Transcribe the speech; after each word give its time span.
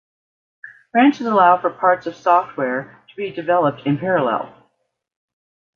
Branches 0.93 1.27
allow 1.27 1.61
for 1.61 1.69
parts 1.69 2.07
of 2.07 2.15
software 2.15 2.99
to 3.07 3.15
be 3.15 3.29
developed 3.29 3.81
in 3.85 3.99
parallel. 3.99 4.51